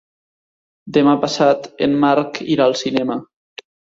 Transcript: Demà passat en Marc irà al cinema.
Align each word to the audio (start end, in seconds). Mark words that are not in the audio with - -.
Demà 0.97 1.13
passat 1.25 1.69
en 1.87 1.93
Marc 2.05 2.41
irà 2.57 2.67
al 2.71 2.75
cinema. 2.83 3.21